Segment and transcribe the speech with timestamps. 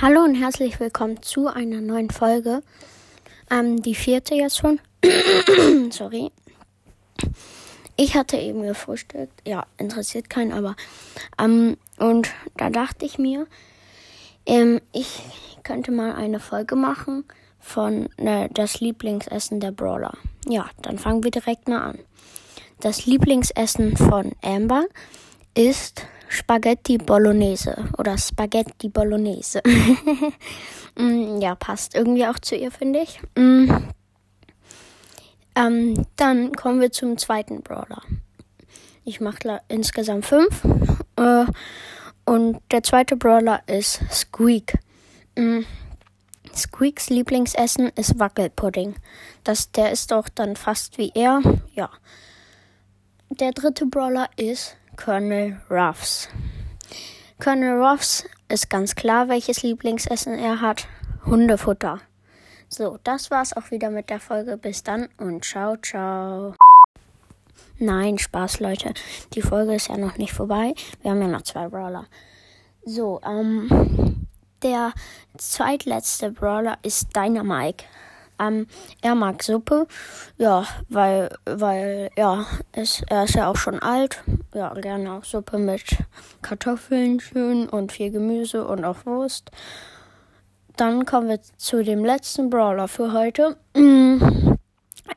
[0.00, 2.64] Hallo und herzlich willkommen zu einer neuen Folge.
[3.48, 4.80] Ähm, die vierte jetzt schon.
[5.90, 6.32] Sorry.
[7.94, 9.46] Ich hatte eben gefrühstückt.
[9.46, 10.74] Ja, interessiert keinen, aber.
[11.38, 13.46] Ähm, und da dachte ich mir,
[14.46, 15.22] ähm, ich
[15.62, 17.24] könnte mal eine Folge machen
[17.60, 20.18] von äh, das Lieblingsessen der Brawler.
[20.48, 22.00] Ja, dann fangen wir direkt mal an.
[22.80, 24.86] Das Lieblingsessen von Amber
[25.54, 29.62] ist Spaghetti Bolognese oder Spaghetti Bolognese.
[30.96, 33.20] Mm, ja, passt irgendwie auch zu ihr, finde ich.
[33.34, 33.68] Mm.
[35.56, 38.00] Ähm, dann kommen wir zum zweiten Brawler.
[39.04, 40.62] Ich mache insgesamt fünf.
[41.16, 41.46] Äh,
[42.26, 44.78] und der zweite Brawler ist Squeak.
[45.36, 45.62] Mm.
[46.54, 48.94] Squeaks Lieblingsessen ist Wackelpudding.
[49.42, 51.42] Das, der ist doch dann fast wie er.
[51.74, 51.90] Ja.
[53.30, 56.28] Der dritte Brawler ist Colonel Ruffs.
[57.42, 60.86] Colonel Ruffs ist ganz klar, welches Lieblingsessen er hat.
[61.26, 62.00] Hundefutter.
[62.68, 64.56] So, das war's auch wieder mit der Folge.
[64.56, 66.54] Bis dann und ciao, ciao.
[67.78, 68.94] Nein, Spaß, Leute.
[69.34, 70.74] Die Folge ist ja noch nicht vorbei.
[71.02, 72.06] Wir haben ja noch zwei Brawler.
[72.84, 74.26] So, ähm,
[74.62, 74.92] der
[75.36, 77.84] zweitletzte Brawler ist Dynamike.
[78.38, 78.66] Ähm,
[79.00, 79.86] er mag Suppe,
[80.38, 84.22] ja, weil, weil, ja, ist, er ist ja auch schon alt.
[84.54, 85.82] Ja, gerne auch Suppe mit
[86.40, 89.50] Kartoffeln schön und viel Gemüse und auch Wurst.
[90.76, 93.56] Dann kommen wir zu dem letzten Brawler für heute.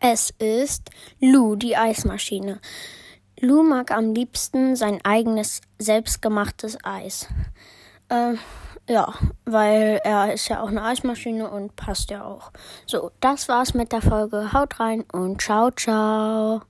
[0.00, 2.60] Es ist Lou, die Eismaschine.
[3.40, 7.28] Lou mag am liebsten sein eigenes selbstgemachtes Eis.
[8.08, 8.34] Äh,
[8.88, 9.14] ja,
[9.44, 12.50] weil er ist ja auch eine Eismaschine und passt ja auch.
[12.86, 14.52] So, das war's mit der Folge.
[14.52, 16.62] Haut rein und ciao, ciao.